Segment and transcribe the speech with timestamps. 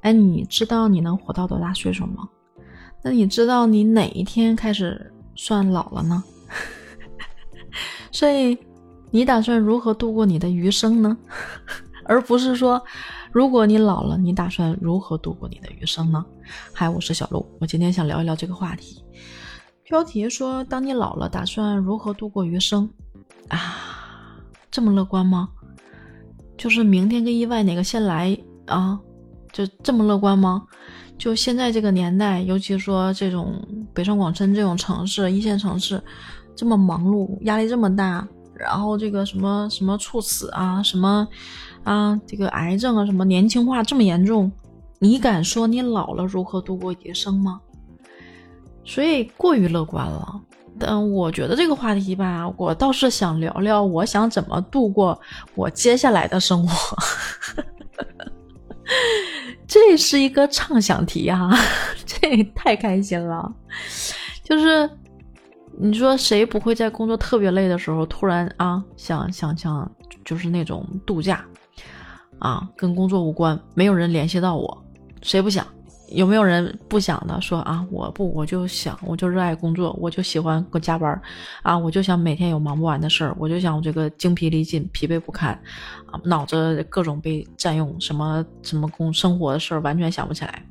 [0.00, 2.28] 哎，你知道你能活到多大岁数吗？
[3.02, 6.22] 那你知道你哪一天开始算老了呢？
[8.10, 8.58] 所以，
[9.10, 11.16] 你打算如何度过你的余生呢？
[12.04, 12.82] 而不是说，
[13.32, 16.24] 如果你老了，你打算如何度过你的余生呢？
[16.72, 19.04] 嗨，我是小鹿，我今天想聊一聊这个话题。
[19.84, 22.88] 标题说：当你老了，打算如何度过余生？
[23.48, 24.38] 啊，
[24.70, 25.50] 这么乐观吗？
[26.56, 28.36] 就是明天跟意外哪个先来
[28.66, 28.98] 啊？
[29.52, 30.62] 就这么乐观吗？
[31.16, 33.60] 就现在这个年代，尤其说这种
[33.92, 36.00] 北上广深这种城市，一线城市，
[36.54, 41.26] 这么忙碌，压力这么大，然后这个什么什么猝死啊，什么
[41.82, 44.52] 啊，这个癌症啊，什么年轻化这么严重，
[45.00, 47.60] 你敢说你老了如何度过一生吗？
[48.84, 50.40] 所以过于乐观了。
[50.78, 55.20] 但我觉得这个话题吧，我倒是想聊聊，我想怎么度过
[55.56, 56.96] 我接下来的生活。
[59.88, 61.50] 这是一个畅想题啊，
[62.04, 63.50] 这也太开心了。
[64.44, 64.88] 就是
[65.78, 69.90] 你说谁不会在工作特别累的时候，突然啊想想想，
[70.26, 71.42] 就是那种度假
[72.38, 74.84] 啊，跟工作无关，没有人联系到我，
[75.22, 75.66] 谁不想？
[76.10, 77.40] 有没有人不想的？
[77.40, 81.20] 说啊，我不，我就想，我就热爱工作，我就喜欢个加班
[81.62, 85.52] 啊，我就想每天有忙不完的事儿，我就想我这个精疲力尽、疲惫不堪，
[86.06, 90.62] 啊，脑子各种被占用，什么什么工生活的事儿完全想不起来。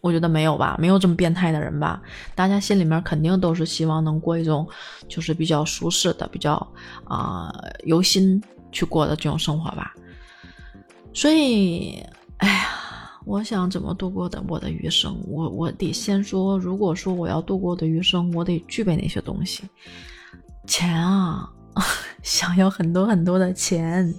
[0.00, 2.02] 我觉得没有吧，没有这么变态的人吧？
[2.34, 4.68] 大家心里面肯定都是希望能过一种
[5.08, 6.54] 就是比较舒适的、比较
[7.04, 7.54] 啊
[7.84, 8.42] 由心
[8.72, 9.94] 去过的这种生活吧。
[11.12, 12.02] 所以，
[12.38, 12.69] 哎呀。
[13.26, 15.16] 我想怎么度过的我的余生？
[15.26, 19.64] 我我得先说，如果说我要度过的余生，我得具备哪些东西？
[20.66, 21.50] 钱啊，
[22.22, 24.12] 想要很多很多的钱，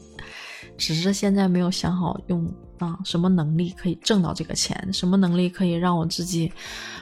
[0.77, 2.45] 只是现在没有想好用
[2.77, 6.51] 啊什么能力可以挣到这个钱，什么能力可以让我自己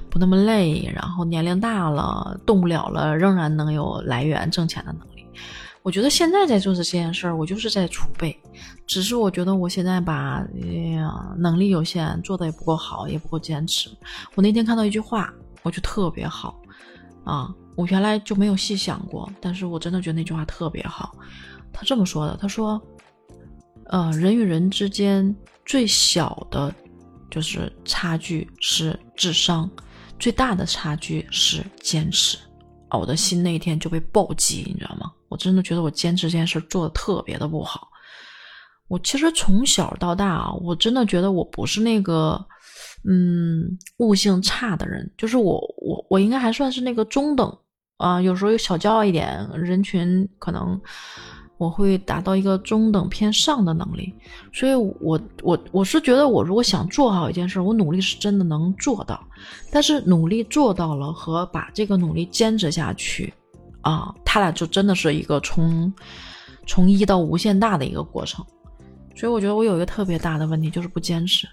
[0.10, 5.26] 不那么累，然后年龄大了动不了了，仍然能有来源挣钱的能力。
[5.82, 8.38] 我觉得现在在做的这件事儿，我就是在储备。
[8.86, 13.90] 只是我觉得我现在吧，哎呀，能力有限，做的也不够好，也不够坚持。
[14.36, 16.60] 我那天看到一句话，我觉得特别好
[17.24, 21.16] 啊，我原来就没有细想过，但是我真的觉得那句话特别好。
[21.72, 22.82] 他这么说的，他说
[23.88, 25.34] ：“呃，人与人之间
[25.66, 26.74] 最小的，
[27.30, 29.70] 就是差距是智商，
[30.18, 32.38] 最大的差距是坚持。”，
[32.92, 35.12] 我的心那一天就被暴击，你知道吗？
[35.30, 37.88] 我真的觉得我坚持这件事做的特别的不好。
[38.88, 42.44] 我其实从小到大啊，我真的觉得我不是那个，
[43.08, 45.08] 嗯，悟性差的人。
[45.16, 47.56] 就是我，我，我应该还算是那个中等
[47.98, 48.20] 啊。
[48.20, 50.82] 有时候小骄傲一点，人群可能
[51.60, 54.12] 我会达到一个中等偏上的能力。
[54.52, 59.24] 所以，我，我，我是觉得我如果想做好一件事，我努力是真的能做到。
[59.72, 63.32] 但是努力做到了和把这个努力坚持下去。
[63.90, 65.92] 啊，他俩就真的是一个从
[66.68, 68.46] 从一到无限大的一个过程，
[69.16, 71.48] 所以我觉得我有一个特别大的问题，就是不坚持。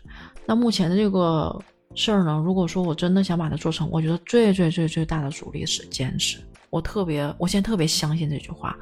[0.45, 1.59] 那目前的这个
[1.95, 6.39] 事儿呢，如果说我真的想把它做成，我觉得最最最最大的阻力是坚持。
[6.69, 8.77] 我特别，我现在特别相信这句话，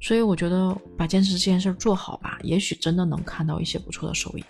[0.00, 4.44] 所以我觉得把坚持这件事做好吧，也许真的能看到一些不错的收益。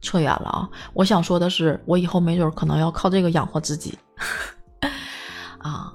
[0.00, 3.98] 扯远了啊，我想说的是，我以后没准可能要靠这个养活自己
[5.58, 5.92] 啊。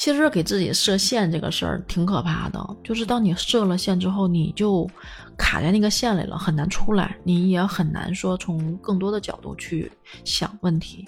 [0.00, 4.88] 其实给自己设限这个事儿挺可怕的，就是当你设了限之后，你就
[5.36, 9.92] 卡在那个线里了，很难出来，你也很难说从更多的角度去
[10.24, 11.06] 想问题。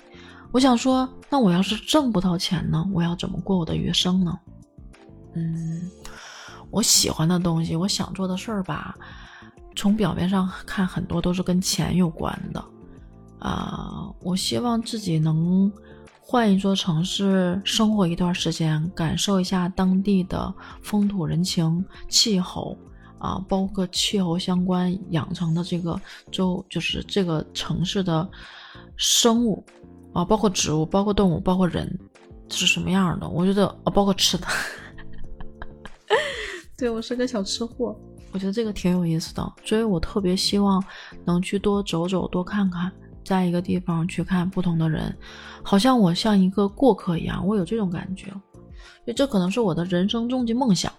[0.51, 2.87] 我想说，那我要是挣不到钱呢？
[2.93, 4.39] 我要怎么过我的余生呢？
[5.37, 5.91] 嗯，
[6.71, 8.95] 我喜欢的东西，我想做的事儿吧，
[9.75, 12.63] 从表面上看，很多都是跟钱有关的
[13.39, 14.11] 啊。
[14.21, 15.73] 我希望自己能。
[16.25, 22.79] 换一座城市生活一段时间，感受一下当地的风土人情、气候
[23.19, 28.27] 啊，包括气候相关养成的这个周，就是这个城市的
[28.97, 29.63] 生物
[30.15, 31.99] 啊，包括植物、包括动物、包括人
[32.49, 33.29] 是什么样的？
[33.29, 34.47] 我觉得啊，包括吃的，
[36.79, 37.95] 对我是个小吃货，
[38.31, 40.83] 我觉得这个挺有意思的，所以我特别希望
[41.27, 42.91] 能去多走走、多看看。
[43.25, 45.17] 在一个地方去看不同的人，
[45.63, 48.31] 好像我像一个过客一样，我有这种感觉。
[49.05, 50.93] 所以这可能是我的人生终极梦想。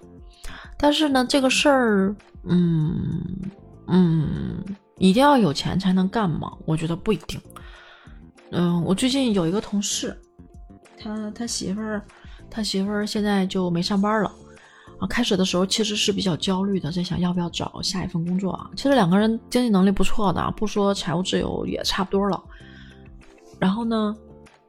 [0.77, 3.21] 但是呢，这个事儿，嗯
[3.87, 4.63] 嗯，
[4.97, 6.51] 一定要有钱才能干吗？
[6.65, 7.39] 我觉得不一定。
[8.51, 10.15] 嗯，我最近有一个同事，
[10.97, 12.01] 他他媳妇儿，
[12.49, 14.31] 他媳妇儿现在就没上班了
[15.07, 18.69] 开始的时候其实是比较焦虑的，在想要不要找下一份工作啊。
[18.75, 22.41] 其实两个人经济能力不错的，不说财务自由也差不多了。
[23.59, 24.15] 然后呢，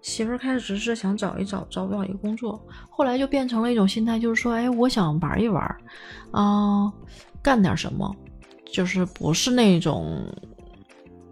[0.02, 2.60] 媳妇儿开始只是想找一找，找不到一个工作，
[2.90, 5.64] 后来就变成了一种心态，就是说，哎，我想玩一玩，
[6.30, 6.92] 啊，
[7.42, 8.14] 干点什么，
[8.72, 10.24] 就是不是那种，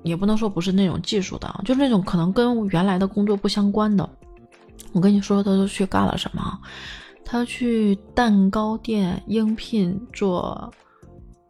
[0.03, 4.09] 也不能说不是那种技术的，就是那种可能跟原来的工作不相关的。
[4.93, 6.59] 我跟你说，他都去干了什么？
[7.33, 10.71] 他去蛋糕店应聘做，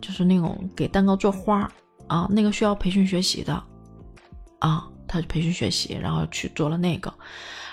[0.01, 1.69] 就是那种给蛋糕做花
[2.07, 3.53] 啊，那个需要培训学习的
[4.61, 7.13] 啊，他培训学习，然后去做了那个，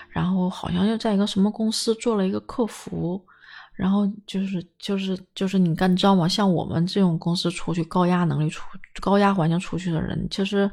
[0.09, 3.23] 然后好像又在一个什么公司做了一个客服，
[3.75, 6.27] 然后就是就是就是你干知道吗？
[6.27, 8.63] 像我们这种公司出去高压能力出
[9.00, 10.67] 高压环境出去的人，其实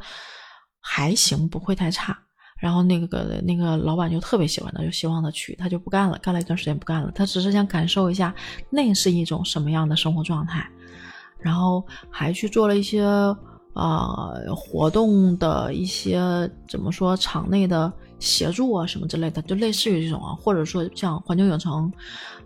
[0.81, 2.19] 还行，不会太差。
[2.59, 7.11] 然后那个那个老板就特别喜欢他，就希望他去，他就不干了，干了一段时间不干了。
[7.15, 8.35] 他只是想感受一下
[8.71, 10.67] 那是一种什么样的生活状态，
[11.39, 13.05] 然后还去做了一些
[13.75, 21.93] 啊活动的一些怎么说场内的协助啊什么之类的，就类似于这种啊，或者说像环球影城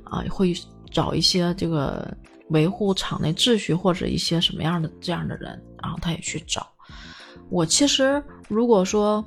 [0.02, 0.52] 啊会
[0.90, 2.12] 找一些这个
[2.48, 6.66] 维护场内秩序或者一些什么样的这样的人，然后他也去找。
[7.48, 9.24] 我其实如果说。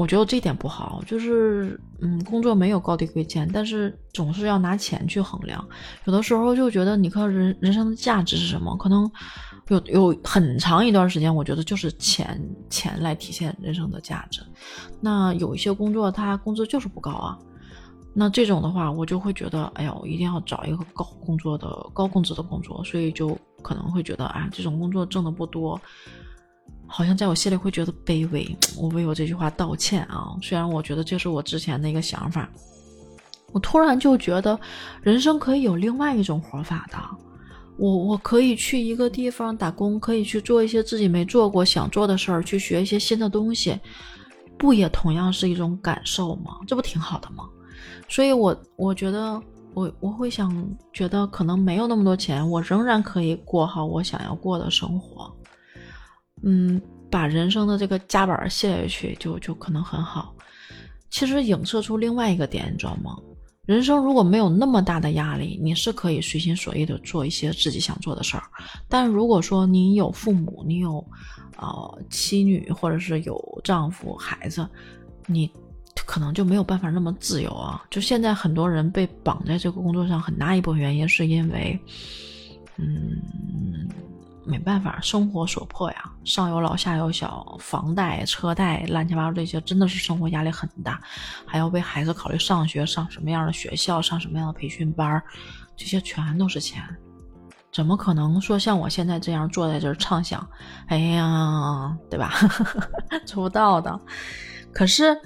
[0.00, 5.62] 我觉得这点不好，就是嗯，工作没有高低贵贱，但是总是要拿钱去衡量。
[6.06, 8.74] 有的时候就觉得，你看人人生的价值是什么？
[8.78, 9.10] 可能
[9.68, 14.40] 有有很长一段时间，我觉得就是钱钱来体现人生的价值。
[15.02, 17.38] 那有一些工作，他工资就是不高啊。
[18.14, 25.78] 那这种的话，我就会觉得，哎呀，我一定要找一个高工作的高工资的工作，所以就可能会觉得，啊，这种工作挣的不多。
[26.92, 28.44] 好像在我心里会觉得卑微，
[28.76, 30.36] 我为我这句话道歉啊！
[30.42, 32.50] 虽然我觉得这是我之前的一个想法，
[33.52, 34.58] 我突然就觉得
[35.00, 36.98] 人生可以有另外一种活法的，
[37.78, 43.78] 我我可以去一个地方打工，可以去做一些自己没做过想做的事儿，去学一些新的东西，
[44.58, 46.56] 不也同样是一种感受吗？
[46.66, 47.48] 这不挺好的吗？
[48.08, 49.40] 所以，我我觉得
[49.74, 50.52] 我我会想
[50.92, 55.32] 觉得可能没有那么多钱，我仍然可以过好我想要过的生活。
[56.42, 60.34] 嗯，把人生的这个夹板卸下去，就就可能很好。
[61.10, 63.16] 其实影射出另外一个点，你知道吗？
[63.66, 68.42] 人生如果没有那么大的压力，你是可以随心所欲的做一些自己想做的事儿。
[68.88, 71.04] 但如果说你有父母，你有
[71.56, 74.66] 呃妻女，或者是有丈夫、孩子，
[75.26, 75.48] 你
[76.06, 77.84] 可能就没有办法那么自由啊。
[77.90, 81.78] 就现在很多人被绑在这个工作上，很大一部分原因是因为，
[82.76, 83.20] 嗯。
[84.44, 91.00] 没办法，生活所迫呀，上有老下有小，房贷、车贷，乱七八糟这些，真的是生活压力很大，
[91.46, 95.22] 还要为孩子考虑上学，上什么样的学校，上什么样的培训班，
[95.76, 96.82] 这些全都是钱，
[97.70, 100.44] 怎么可能说像我现在这样坐在这儿畅想？
[100.88, 102.32] 哎呀，对吧？
[103.26, 104.00] 做不到的。
[104.72, 105.16] 可是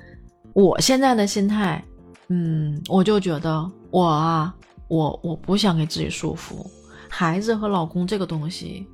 [0.55, 1.83] 我现在的心态，
[2.29, 4.55] 嗯，我就觉得我啊，
[4.89, 6.67] 我我不想给自己束缚，
[7.09, 8.87] 孩子和老公这个东西。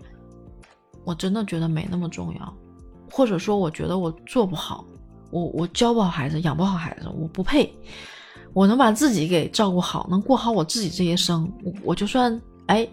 [1.11, 2.57] 我真的觉得没那么重要，
[3.11, 4.85] 或者说我觉得我做不好，
[5.33, 7.69] 我我教不好孩子，养不好孩子，我不配。
[8.53, 11.53] 我能把自己给照顾好，能过好我自己这一生，
[11.83, 12.89] 我就算哎，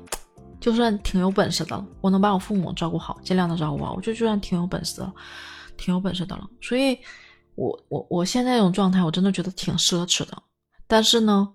[0.60, 1.86] 就算挺有本事的了。
[2.02, 5.14] 我能把我父母照顾好，尽量的照顾好，我就就算挺有本事的，
[5.78, 6.50] 挺有本事的了。
[6.60, 6.98] 所以，
[7.54, 10.36] 我我我现在这种状态，我真的觉得挺奢侈的。
[10.88, 11.48] 但是呢，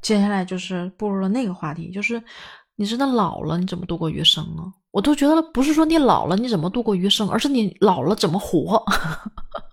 [0.00, 2.22] 接下来就是步入了那个话题，就是
[2.80, 4.64] 你真的老了，你怎么度过余生啊？
[4.90, 8.82] 我都觉得不是说你老了你怎么度过余生，而是你老了怎么活。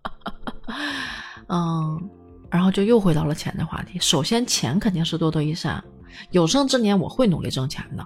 [1.47, 2.09] 嗯，
[2.49, 3.97] 然后就又回到了钱的话题。
[4.01, 5.81] 首先，钱肯定是多多益善，
[6.31, 8.05] 有生之年我会努力挣钱的。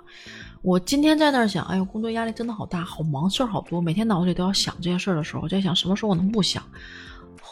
[0.62, 6.62] 我今天在那儿想，哎呦，工作压力真的好大，好忙，事儿好多，每天脑子里都要想这些事儿的时候，我在想什么时候我能不想。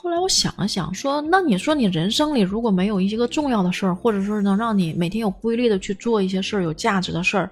[0.02, 7.52] 后来我想了想，说那你说你人生里如果没有一个重要的事儿，或者说能让你每天有规律的去做一些事儿，有价值的事儿。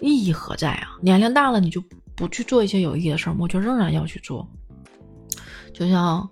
[0.00, 0.98] 意义何在啊？
[1.00, 1.80] 年龄大了，你就
[2.16, 3.36] 不去做一些有意义的事儿？
[3.38, 4.44] 我就仍然要去做。
[5.72, 6.28] 就像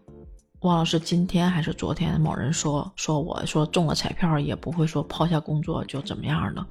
[0.63, 6.67] 王老师今天还是昨天，某人说说我说中了彩票也不会说抛下工作就怎么样的。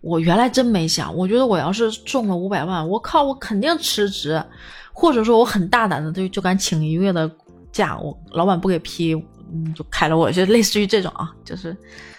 [0.00, 4.44] 我原来真没想，我觉得我要是中了五百万，我靠，我肯定辞职，
[4.92, 7.30] 或者说我很大胆的就就敢请一个月的
[7.72, 9.14] 假，我老板不给批，
[9.52, 11.76] 嗯，就开了我，就类似于这种啊，就是。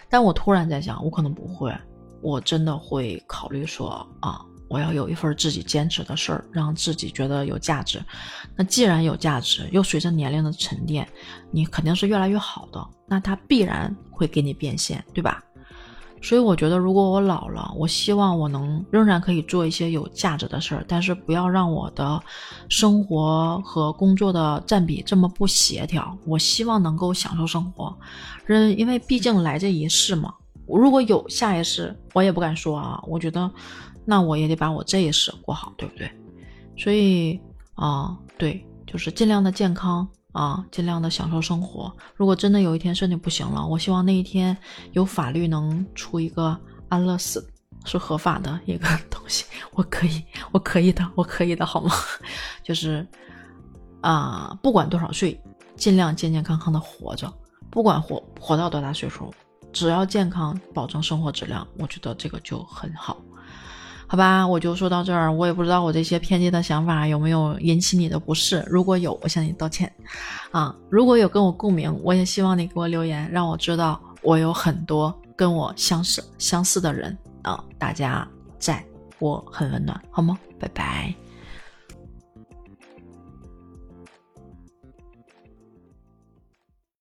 [0.09, 1.73] 但我突然在想，我可能不会。
[2.21, 8.01] 我真的会考虑说啊，我要有一份自己坚持的事儿，让自己觉得有价值。
[8.55, 11.07] 那既然有价值，又随着年龄的沉淀，
[11.51, 15.43] 你肯定是越来越好的，那它必然会给你变现，对吧？
[16.23, 22.19] 所以我觉得，如果我老了，我希望我能仍然可以做一些有价值的事儿，但是不要让我的
[22.69, 26.17] 生活和工作的占比这么不协调。
[26.25, 27.93] 我希望能够享受生活，
[28.45, 30.33] 人因为毕竟来这一世嘛。
[30.65, 33.03] 如果有下一世，我也不敢说啊。
[33.05, 33.51] 我觉得，
[34.05, 36.09] 那我也得把我这一世过好，对不对？
[36.77, 37.37] 所以
[37.75, 40.07] 啊，对，就是尽量的健康。
[40.33, 41.95] 啊，尽量的享受生活。
[42.15, 44.55] 如果真的有一天身体不行了，我希望那一天
[44.91, 46.59] 有法律能出一个
[46.89, 47.47] 安乐死
[47.85, 49.45] 是合法的一个 东西。
[49.71, 51.91] 我可以，我可以的，我可以的，好吗？
[52.61, 53.07] 就是
[54.01, 55.39] 啊，不管多少岁，
[55.75, 57.31] 尽量健健康康的活着。
[57.69, 59.33] 不管活活到多大岁数，
[59.71, 63.17] 只要健康，保证生活质量，我觉得这个就很好。
[64.13, 65.33] 好吧，我就说到这儿。
[65.33, 68.63] 我也不知道我这些偏激的想法有没有引起你的不适。
[68.67, 69.91] 如果有，我向你道歉。
[70.51, 77.63] 啊，如果有跟我共鸣，我也希望你给我留言，让我知道我有很多跟我相似相似的人啊。
[77.79, 78.27] 大家
[78.59, 78.85] 在，
[79.17, 80.37] 我很温暖，好吗？
[80.59, 81.11] 拜拜。